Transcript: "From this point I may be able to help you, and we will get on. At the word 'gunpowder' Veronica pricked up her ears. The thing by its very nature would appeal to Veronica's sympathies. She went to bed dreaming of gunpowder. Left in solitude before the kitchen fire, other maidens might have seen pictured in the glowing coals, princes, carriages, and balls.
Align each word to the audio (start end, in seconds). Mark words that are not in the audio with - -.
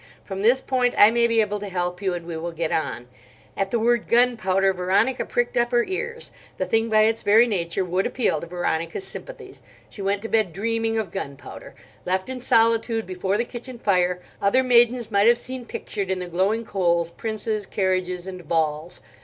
"From 0.23 0.41
this 0.41 0.61
point 0.61 0.95
I 0.97 1.11
may 1.11 1.27
be 1.27 1.41
able 1.41 1.59
to 1.59 1.69
help 1.69 2.01
you, 2.01 2.15
and 2.15 2.25
we 2.25 2.35
will 2.35 2.51
get 2.53 2.71
on. 2.71 3.07
At 3.55 3.69
the 3.69 3.77
word 3.77 4.07
'gunpowder' 4.07 4.73
Veronica 4.73 5.25
pricked 5.25 5.55
up 5.57 5.69
her 5.69 5.83
ears. 5.83 6.31
The 6.57 6.65
thing 6.65 6.89
by 6.89 7.03
its 7.03 7.21
very 7.21 7.45
nature 7.45 7.85
would 7.85 8.07
appeal 8.07 8.41
to 8.41 8.47
Veronica's 8.47 9.03
sympathies. 9.05 9.61
She 9.91 10.01
went 10.01 10.23
to 10.23 10.27
bed 10.27 10.53
dreaming 10.53 10.97
of 10.97 11.11
gunpowder. 11.11 11.75
Left 12.03 12.29
in 12.29 12.39
solitude 12.39 13.05
before 13.05 13.37
the 13.37 13.45
kitchen 13.45 13.77
fire, 13.77 14.19
other 14.41 14.63
maidens 14.63 15.11
might 15.11 15.27
have 15.27 15.37
seen 15.37 15.65
pictured 15.67 16.09
in 16.09 16.17
the 16.17 16.25
glowing 16.25 16.65
coals, 16.65 17.11
princes, 17.11 17.67
carriages, 17.67 18.25
and 18.25 18.47
balls. 18.47 19.01